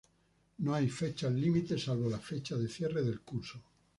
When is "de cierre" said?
2.55-3.03